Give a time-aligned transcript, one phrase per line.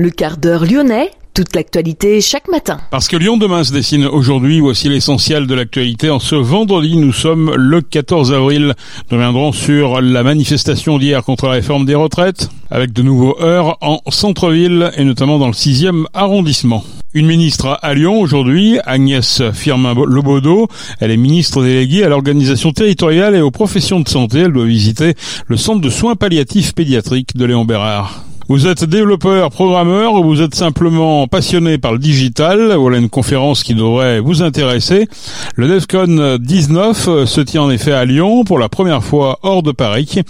[0.00, 2.80] Le quart d'heure lyonnais, toute l'actualité chaque matin.
[2.90, 6.08] Parce que Lyon demain se dessine aujourd'hui, voici l'essentiel de l'actualité.
[6.08, 8.72] En ce vendredi, nous sommes le 14 avril.
[9.10, 13.76] Nous reviendrons sur la manifestation d'hier contre la réforme des retraites, avec de nouveaux heures
[13.82, 16.82] en centre-ville et notamment dans le 6e arrondissement.
[17.12, 20.68] Une ministre à Lyon aujourd'hui, Agnès Firmin-Lobodo.
[21.00, 24.38] Elle est ministre déléguée à l'organisation territoriale et aux professions de santé.
[24.38, 25.12] Elle doit visiter
[25.46, 28.24] le centre de soins palliatifs pédiatriques de Léon Bérard.
[28.50, 33.62] Vous êtes développeur, programmeur ou vous êtes simplement passionné par le digital, voilà une conférence
[33.62, 35.06] qui devrait vous intéresser.
[35.54, 39.70] Le DEFCON 19 se tient en effet à Lyon pour la première fois hors de
[39.70, 40.22] Paris,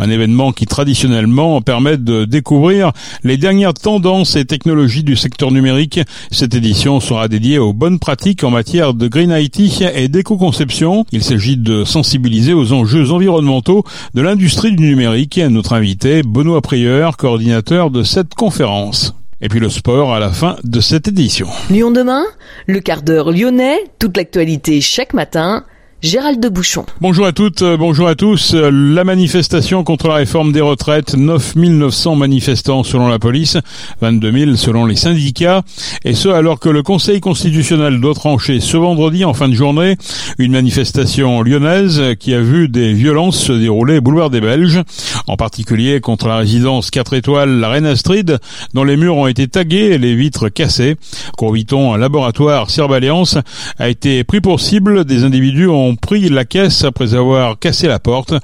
[0.00, 2.90] un événement qui traditionnellement permet de découvrir
[3.22, 6.00] les dernières tendances et technologies du secteur numérique.
[6.32, 11.06] Cette édition sera dédiée aux bonnes pratiques en matière de Green IT et d'éco-conception.
[11.12, 15.38] Il s'agit de sensibiliser aux enjeux environnementaux de l'industrie du numérique.
[15.48, 19.14] Notre invité, Benoît Prieur, coordinateur de cette conférence.
[19.42, 21.48] Et puis le sport à la fin de cette édition.
[21.68, 22.24] Lyon demain,
[22.66, 25.64] le quart d'heure lyonnais, toute l'actualité chaque matin
[26.00, 26.86] Gérald de Bouchon.
[27.00, 28.54] Bonjour à toutes, euh, bonjour à tous.
[28.54, 33.56] La manifestation contre la réforme des retraites, 9900 manifestants selon la police,
[34.00, 35.62] 22 000 selon les syndicats,
[36.04, 39.96] et ce alors que le Conseil constitutionnel doit trancher ce vendredi en fin de journée
[40.38, 44.80] une manifestation lyonnaise qui a vu des violences se dérouler boulevard des Belges,
[45.26, 48.38] en particulier contre la résidence 4 étoiles La Reine Astrid,
[48.72, 50.94] dont les murs ont été tagués et les vitres cassées.
[51.40, 53.36] Un laboratoire Alliance,
[53.78, 57.88] a été pris pour cible, des individus ont ont pris la caisse après avoir cassé
[57.88, 58.34] la porte.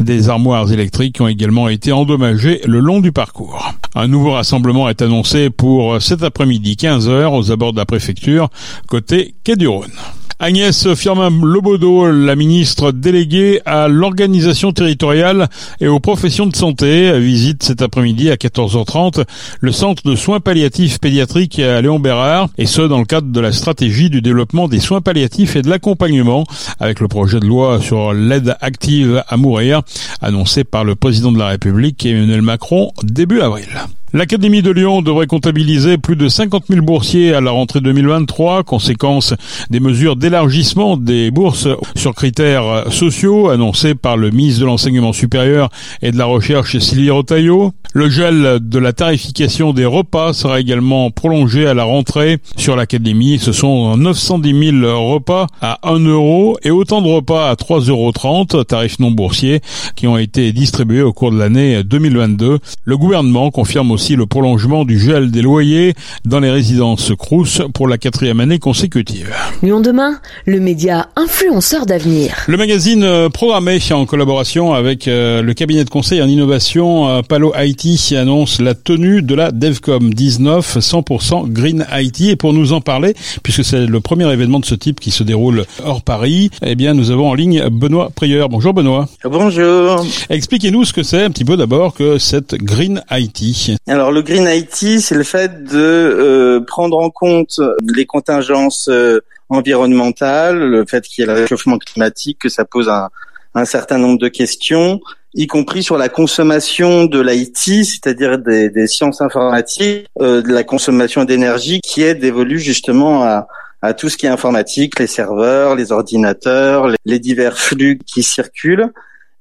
[0.00, 3.72] Des armoires électriques ont également été endommagées le long du parcours.
[3.94, 8.48] Un nouveau rassemblement est annoncé pour cet après-midi 15h aux abords de la préfecture
[8.88, 9.92] côté Quai du Rhône.
[10.40, 15.48] Agnès Firmin-Lobodo, la ministre déléguée à l'organisation territoriale
[15.80, 19.24] et aux professions de santé, visite cet après-midi à 14h30
[19.60, 23.40] le centre de soins palliatifs pédiatriques à Léon Bérard, et ce dans le cadre de
[23.40, 26.44] la stratégie du développement des soins palliatifs et de l'accompagnement
[26.80, 29.82] avec le projet de loi sur l'aide active à mourir
[30.20, 33.68] annoncé par le président de la République Emmanuel Macron début avril.
[34.16, 39.34] L'Académie de Lyon devrait comptabiliser plus de 50 000 boursiers à la rentrée 2023, conséquence
[39.70, 41.66] des mesures d'élargissement des bourses
[41.96, 45.68] sur critères sociaux annoncées par le ministre de l'Enseignement supérieur
[46.00, 47.72] et de la Recherche Sylvie Rotaillot.
[47.92, 53.38] Le gel de la tarification des repas sera également prolongé à la rentrée sur l'Académie.
[53.40, 58.64] Ce sont 910 000 repas à 1 euro et autant de repas à 3,30 euros,
[58.64, 59.60] tarifs non boursiers,
[59.96, 62.58] qui ont été distribués au cours de l'année 2022.
[62.84, 65.94] Le gouvernement confirme aussi le prolongement du gel des loyers
[66.26, 69.34] dans les résidences Crous pour la quatrième année consécutive.
[69.62, 72.34] Lyon demain, le média influenceur d'avenir.
[72.46, 77.22] Le magazine euh, programmé en collaboration avec euh, le cabinet de conseil en innovation euh,
[77.22, 82.74] Palo IT annonce la tenue de la DevCom 19 100% Green IT et pour nous
[82.74, 86.50] en parler puisque c'est le premier événement de ce type qui se déroule hors Paris,
[86.62, 88.50] eh bien nous avons en ligne Benoît Prieur.
[88.50, 89.08] Bonjour Benoît.
[89.24, 90.04] Bonjour.
[90.28, 93.78] Expliquez-nous ce que c'est un petit peu d'abord que cette Green IT.
[93.94, 97.60] Alors le Green IT, c'est le fait de euh, prendre en compte
[97.94, 102.88] les contingences euh, environnementales, le fait qu'il y ait le réchauffement climatique, que ça pose
[102.88, 105.00] un, certain nombre de questions,
[105.34, 110.64] y compris sur la consommation de l'IT, c'est-à-dire des, des, sciences informatiques, euh, de la
[110.64, 113.46] consommation d'énergie qui est dévolue justement à,
[113.80, 118.90] à tout ce qui est informatique, les serveurs, les ordinateurs, les divers flux qui circulent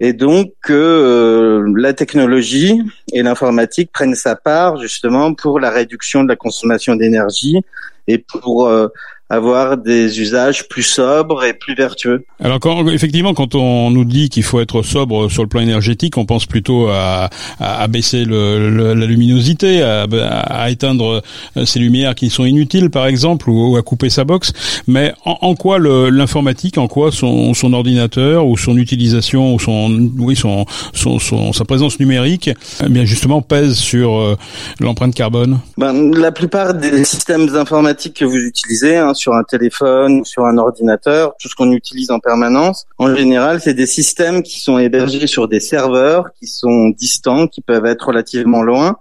[0.04, 2.82] et donc que euh, la technologie
[3.14, 7.62] et l'informatique prennent sa part justement pour la réduction de la consommation d'énergie
[8.10, 8.90] et pour euh,
[9.34, 12.26] avoir des usages plus sobres et plus vertueux.
[12.40, 16.18] Alors quand, effectivement, quand on nous dit qu'il faut être sobre sur le plan énergétique,
[16.18, 21.22] on pense plutôt à, à, baisser le, la luminosité, à, à, éteindre
[21.58, 24.54] euh, ces lumières qui sont inutiles, par exemple, ou, à couper sa box.
[24.88, 30.10] Mais en, en quoi l'informatique, en quoi son, son, ordinateur ou son utilisation ou son,
[30.18, 32.50] oui, son, son, son sa présence numérique,
[32.84, 34.38] eh bien justement pèse sur euh,
[34.80, 35.60] l'empreinte carbone?
[35.78, 40.46] Ben, La plupart des systèmes informatiques que vous utilisez, hein, sur un téléphone ou sur
[40.46, 42.86] un ordinateur, tout ce qu'on utilise en permanence.
[42.98, 47.62] En général, c'est des systèmes qui sont hébergés sur des serveurs qui sont distants, qui
[47.62, 48.98] peuvent être relativement loin.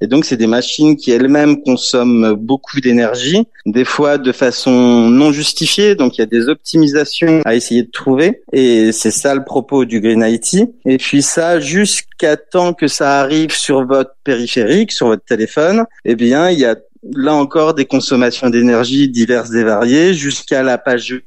[0.00, 5.32] Et donc, c'est des machines qui elles-mêmes consomment beaucoup d'énergie, des fois de façon non
[5.32, 5.94] justifiée.
[5.94, 8.42] Donc, il y a des optimisations à essayer de trouver.
[8.52, 10.68] Et c'est ça le propos du Green IT.
[10.84, 16.14] Et puis ça, jusqu'à temps que ça arrive sur votre périphérique, sur votre téléphone, eh
[16.14, 16.76] bien, il y a
[17.14, 21.22] là encore des consommations d'énergie diverses et variées jusqu'à la page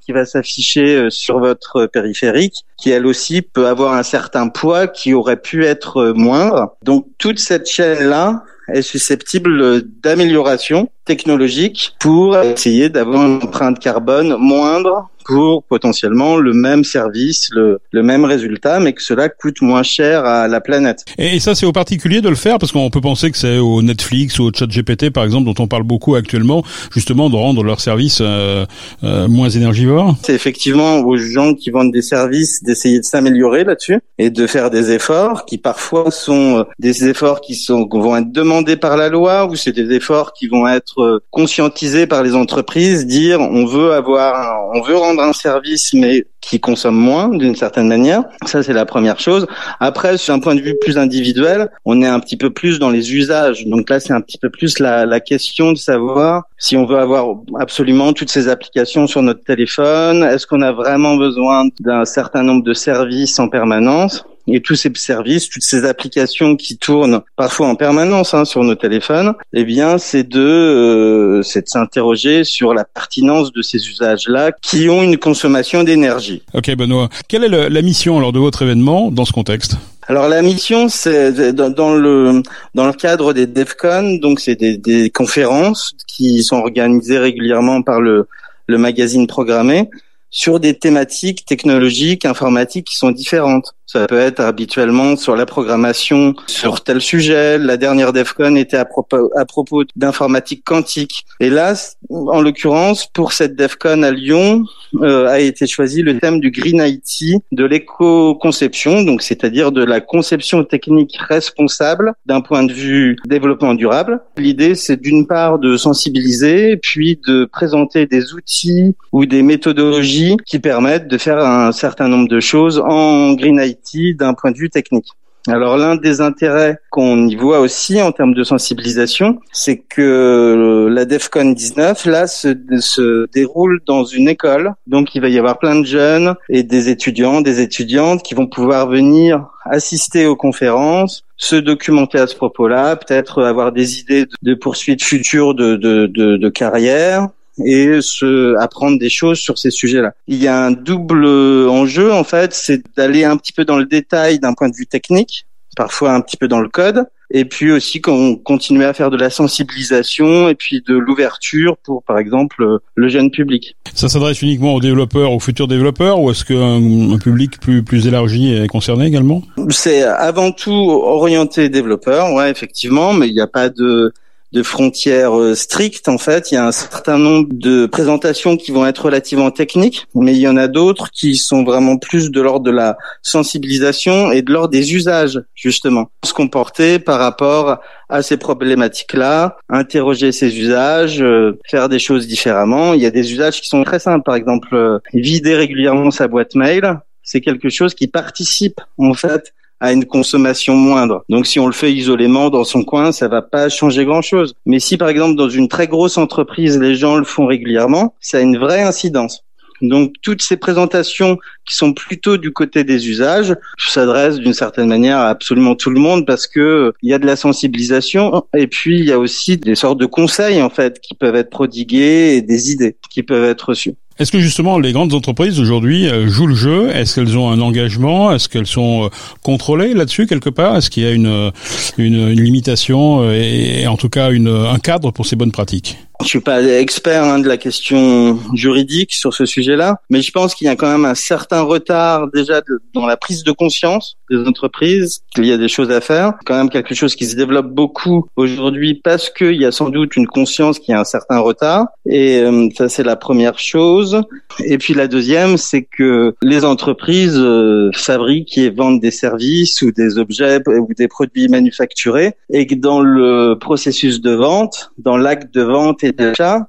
[0.00, 4.86] qui va s'afficher euh, sur votre périphérique qui elle aussi peut avoir un certain poids
[4.88, 6.76] qui aurait pu être euh, moindre.
[6.82, 14.36] Donc toute cette chaîne là est susceptible d'amélioration technologique pour essayer d'avoir une empreinte carbone
[14.38, 19.82] moindre pour potentiellement le même service, le, le, même résultat, mais que cela coûte moins
[19.82, 21.04] cher à la planète.
[21.18, 23.82] Et, ça, c'est au particulier de le faire, parce qu'on peut penser que c'est au
[23.82, 27.80] Netflix ou au ChatGPT, par exemple, dont on parle beaucoup actuellement, justement, de rendre leurs
[27.80, 28.66] services euh,
[29.04, 30.16] euh, moins énergivores.
[30.22, 34.70] C'est effectivement aux gens qui vendent des services d'essayer de s'améliorer là-dessus et de faire
[34.70, 39.08] des efforts qui parfois sont euh, des efforts qui sont vont être demandés par la
[39.08, 40.99] loi ou c'est des efforts qui vont être
[41.30, 46.58] conscientisés par les entreprises, dire on veut avoir, on veut rendre un service mais qui
[46.58, 48.24] consomme moins d'une certaine manière.
[48.46, 49.46] Ça, c'est la première chose.
[49.78, 52.90] Après, sur un point de vue plus individuel, on est un petit peu plus dans
[52.90, 53.66] les usages.
[53.66, 56.98] Donc là, c'est un petit peu plus la, la question de savoir si on veut
[56.98, 57.26] avoir
[57.58, 60.24] absolument toutes ces applications sur notre téléphone.
[60.24, 64.24] Est-ce qu'on a vraiment besoin d'un certain nombre de services en permanence?
[64.52, 68.74] Et tous ces services, toutes ces applications qui tournent parfois en permanence hein, sur nos
[68.74, 74.52] téléphones, eh bien, c'est de, euh, c'est de s'interroger sur la pertinence de ces usages-là
[74.62, 76.42] qui ont une consommation d'énergie.
[76.54, 77.08] Ok, Benoît.
[77.28, 79.76] Quelle est la mission lors de votre événement dans ce contexte?
[80.08, 82.42] Alors la mission, c'est dans, le
[82.74, 88.00] dans le cadre des DevCon, donc c'est des, des conférences qui sont organisées régulièrement par
[88.00, 88.26] le
[88.70, 89.90] le magazine programmé
[90.30, 93.74] sur des thématiques technologiques, informatiques qui sont différentes.
[93.92, 97.58] Ça peut être habituellement sur la programmation, sur tel sujet.
[97.58, 101.26] La dernière DEFCON était à propos, d'informatique quantique.
[101.40, 101.74] Et là,
[102.08, 104.64] en l'occurrence, pour cette DEFCON à Lyon,
[105.02, 110.00] euh, a été choisi le thème du Green IT, de l'éco-conception, donc c'est-à-dire de la
[110.00, 114.20] conception technique responsable d'un point de vue développement durable.
[114.36, 120.60] L'idée, c'est d'une part de sensibiliser, puis de présenter des outils ou des méthodologies qui
[120.60, 123.79] permettent de faire un certain nombre de choses en Green IT
[124.14, 125.08] d'un point de vue technique.
[125.48, 131.06] Alors l'un des intérêts qu'on y voit aussi en termes de sensibilisation, c'est que la
[131.06, 135.80] DEFCON 19 là se, se, déroule dans une école, donc il va y avoir plein
[135.80, 141.56] de jeunes et des étudiants, des étudiantes qui vont pouvoir venir assister aux conférences, se
[141.56, 147.28] documenter à ce propos-là, peut-être avoir des idées de, poursuite future de, de, de carrière,
[147.64, 150.12] et se apprendre des choses sur ces sujets-là.
[150.26, 153.86] Il y a un double enjeu en fait, c'est d'aller un petit peu dans le
[153.86, 155.46] détail d'un point de vue technique,
[155.76, 159.16] parfois un petit peu dans le code, et puis aussi qu'on continue à faire de
[159.16, 163.76] la sensibilisation et puis de l'ouverture pour, par exemple, le jeune public.
[163.94, 168.06] Ça s'adresse uniquement aux développeurs, aux futurs développeurs, ou est-ce qu'un un public plus plus
[168.06, 169.42] élargi est concerné également?
[169.68, 174.12] C'est avant tout orienté développeurs, ouais, effectivement, mais il n'y a pas de
[174.52, 176.50] de frontières euh, strictes en fait.
[176.50, 180.40] Il y a un certain nombre de présentations qui vont être relativement techniques, mais il
[180.40, 184.52] y en a d'autres qui sont vraiment plus de l'ordre de la sensibilisation et de
[184.52, 186.10] l'ordre des usages justement.
[186.24, 192.94] Se comporter par rapport à ces problématiques-là, interroger ces usages, euh, faire des choses différemment.
[192.94, 196.26] Il y a des usages qui sont très simples, par exemple euh, vider régulièrement sa
[196.26, 196.98] boîte mail.
[197.22, 201.24] C'est quelque chose qui participe en fait à une consommation moindre.
[201.28, 204.54] Donc si on le fait isolément dans son coin, ça va pas changer grand-chose.
[204.66, 208.38] Mais si par exemple dans une très grosse entreprise, les gens le font régulièrement, ça
[208.38, 209.44] a une vraie incidence.
[209.82, 215.18] Donc toutes ces présentations qui sont plutôt du côté des usages s'adressent d'une certaine manière
[215.18, 218.98] à absolument tout le monde parce que il y a de la sensibilisation et puis
[218.98, 222.42] il y a aussi des sortes de conseils en fait qui peuvent être prodigués et
[222.42, 223.94] des idées qui peuvent être reçues.
[224.20, 226.90] Est-ce que justement les grandes entreprises aujourd'hui euh, jouent le jeu?
[226.94, 228.30] Est-ce qu'elles ont un engagement?
[228.30, 229.08] Est-ce qu'elles sont euh,
[229.42, 230.76] contrôlées là-dessus quelque part?
[230.76, 231.50] Est-ce qu'il y a une,
[231.96, 235.96] une, limitation euh, et, en tout cas une, un cadre pour ces bonnes pratiques?
[236.22, 240.54] Je suis pas expert hein, de la question juridique sur ce sujet-là, mais je pense
[240.54, 242.62] qu'il y a quand même un certain retard déjà
[242.94, 246.34] dans la prise de conscience des entreprises qu'il y a des choses à faire.
[246.44, 250.16] Quand même quelque chose qui se développe beaucoup aujourd'hui parce qu'il y a sans doute
[250.16, 251.86] une conscience qui a un certain retard.
[252.06, 252.44] Et
[252.76, 254.22] ça c'est la première chose.
[254.64, 259.90] Et puis la deuxième, c'est que les entreprises euh, fabriquent et vendent des services ou
[259.90, 265.52] des objets ou des produits manufacturés et que dans le processus de vente, dans l'acte
[265.54, 266.04] de vente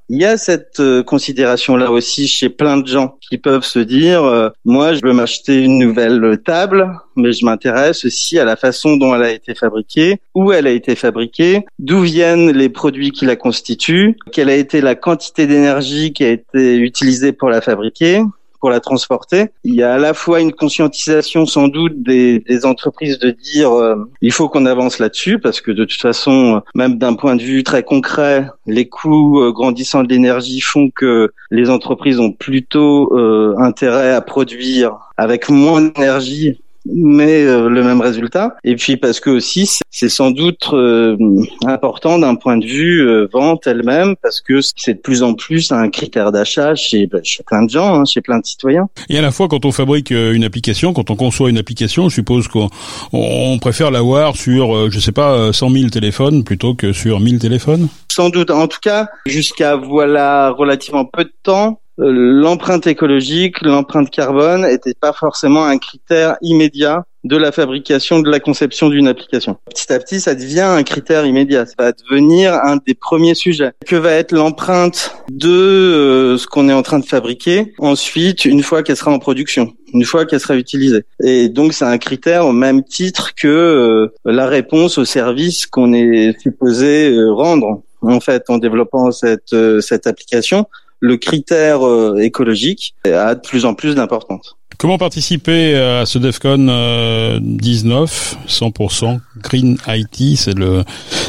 [0.09, 4.23] il y a cette euh, considération-là aussi chez plein de gens qui peuvent se dire,
[4.23, 8.97] euh, moi, je veux m'acheter une nouvelle table, mais je m'intéresse aussi à la façon
[8.97, 13.25] dont elle a été fabriquée, où elle a été fabriquée, d'où viennent les produits qui
[13.25, 18.21] la constituent, quelle a été la quantité d'énergie qui a été utilisée pour la fabriquer,
[18.61, 19.47] pour la transporter.
[19.65, 23.71] Il y a à la fois une conscientisation sans doute des, des entreprises de dire
[23.71, 27.41] euh, il faut qu'on avance là-dessus parce que de toute façon, même d'un point de
[27.41, 33.11] vue très concret, les coûts euh, grandissants de l'énergie font que les entreprises ont plutôt
[33.17, 38.55] euh, intérêt à produire avec moins d'énergie mais euh, le même résultat.
[38.63, 41.17] Et puis parce que aussi c'est sans doute euh,
[41.65, 45.71] important d'un point de vue euh, vente elle-même, parce que c'est de plus en plus
[45.71, 48.87] un critère d'achat chez, bah, chez plein de gens, hein, chez plein de citoyens.
[49.09, 52.15] Et à la fois quand on fabrique une application, quand on conçoit une application, je
[52.15, 52.69] suppose qu'on
[53.11, 57.87] on préfère l'avoir sur, je sais pas, 100 000 téléphones plutôt que sur 1000 téléphones?
[58.11, 58.51] Sans doute.
[58.51, 64.95] En tout cas, jusqu'à voilà relativement peu de temps, euh, l'empreinte écologique, l'empreinte carbone n'était
[64.99, 69.57] pas forcément un critère immédiat de la fabrication, de la conception d'une application.
[69.69, 71.67] Petit à petit, ça devient un critère immédiat.
[71.67, 73.71] Ça va devenir un des premiers sujets.
[73.85, 78.63] Que va être l'empreinte de euh, ce qu'on est en train de fabriquer ensuite, une
[78.63, 81.03] fois qu'elle sera en production, une fois qu'elle sera utilisée.
[81.23, 85.93] Et donc, c'est un critère au même titre que euh, la réponse au service qu'on
[85.93, 90.65] est supposé rendre en fait en développant cette cette application
[91.01, 94.55] le critère euh, écologique a de plus en plus d'importance.
[94.77, 100.83] Comment participer à ce DEFCON 19 100% Green IT C'est le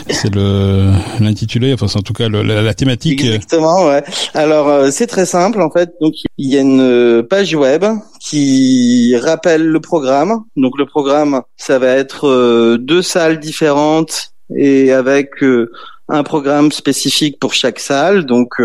[0.08, 3.22] c'est le l'intitulé, enfin c'est en tout cas la, thématique.
[3.22, 4.04] Exactement, ouais.
[4.32, 5.90] Alors euh, c'est très simple en fait.
[6.00, 7.84] Donc il y a une euh, page web
[8.20, 10.44] qui rappelle le programme.
[10.56, 15.30] Donc le programme, ça va être deux salles différentes et avec
[16.08, 18.24] un programme spécifique pour chaque salle.
[18.24, 18.60] Donc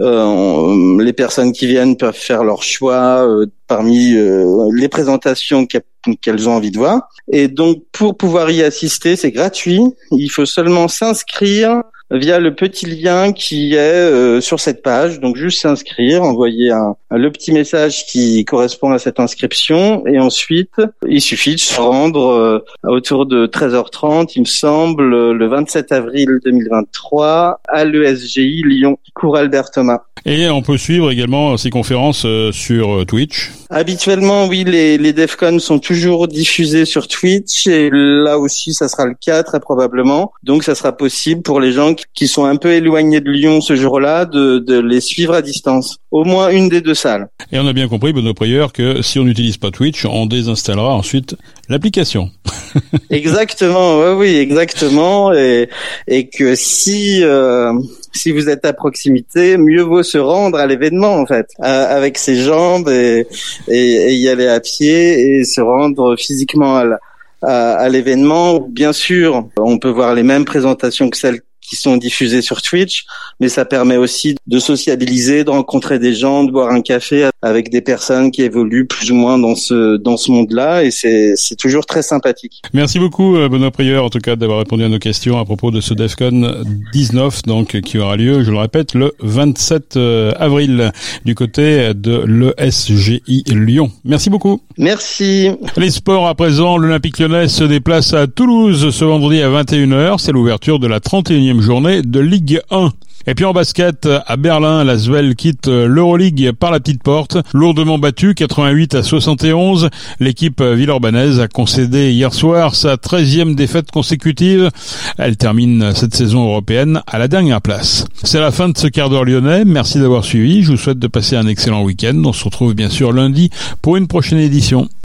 [0.00, 6.48] euh, les personnes qui viennent peuvent faire leur choix euh, parmi euh, les présentations qu'elles
[6.48, 7.08] ont envie de voir.
[7.30, 9.82] Et donc, pour pouvoir y assister, c'est gratuit.
[10.12, 11.82] Il faut seulement s'inscrire
[12.12, 15.20] via le petit lien qui est euh, sur cette page.
[15.20, 20.80] Donc juste s'inscrire, envoyer un, le petit message qui correspond à cette inscription et ensuite
[21.08, 26.38] il suffit de se rendre euh, autour de 13h30, il me semble, le 27 avril
[26.44, 30.02] 2023 à l'ESGI Lyon, cours Albert Thomas.
[30.24, 33.50] Et on peut suivre également ces conférences euh, sur Twitch.
[33.70, 39.06] Habituellement, oui, les, les DEFCON sont toujours diffusés sur Twitch et là aussi, ça sera
[39.06, 40.32] le cas très probablement.
[40.44, 42.01] Donc, ça sera possible pour les gens qui
[42.32, 45.98] sont un peu éloignés de Lyon ce jour-là de, de les suivre à distance.
[46.10, 47.28] Au moins une des deux salles.
[47.52, 50.94] Et on a bien compris, Benoît Prieur, que si on n'utilise pas Twitch, on désinstallera
[50.94, 51.36] ensuite
[51.68, 52.30] l'application.
[53.10, 55.32] exactement, oui, oui, exactement.
[55.32, 55.68] Et,
[56.06, 57.72] et que si euh,
[58.12, 62.36] si vous êtes à proximité, mieux vaut se rendre à l'événement en fait, avec ses
[62.36, 63.26] jambes et,
[63.68, 66.98] et, y aller à pied et se rendre physiquement à,
[67.42, 68.60] à l'événement.
[68.60, 71.40] Bien sûr, on peut voir les mêmes présentations que celles
[71.72, 73.06] qui sont diffusés sur Twitch,
[73.40, 77.70] mais ça permet aussi de sociabiliser, de rencontrer des gens, de boire un café avec
[77.70, 81.56] des personnes qui évoluent plus ou moins dans ce dans ce monde-là, et c'est c'est
[81.56, 82.60] toujours très sympathique.
[82.74, 85.70] Merci beaucoup euh, Benoît Prieur, en tout cas d'avoir répondu à nos questions à propos
[85.70, 86.62] de ce DEFCON
[86.92, 90.92] 19, donc qui aura lieu, je le répète, le 27 euh, avril
[91.24, 93.90] du côté de l'ESGI Lyon.
[94.04, 94.60] Merci beaucoup.
[94.76, 95.48] Merci.
[95.78, 100.18] Les sports à présent, l'Olympique Lyonnais se déplace à Toulouse ce vendredi à 21h.
[100.18, 102.90] C'est l'ouverture de la 31e journée de Ligue 1.
[103.26, 107.38] Et puis en basket, à Berlin, la Svel quitte l'Euroleague par la petite porte.
[107.54, 114.70] Lourdement battue, 88 à 71, l'équipe villeurbannaise a concédé hier soir sa 13e défaite consécutive.
[115.18, 118.06] Elle termine cette saison européenne à la dernière place.
[118.24, 119.64] C'est la fin de ce quart d'heure lyonnais.
[119.64, 120.64] Merci d'avoir suivi.
[120.64, 122.20] Je vous souhaite de passer un excellent week-end.
[122.24, 123.50] On se retrouve bien sûr lundi
[123.82, 124.88] pour une prochaine édition.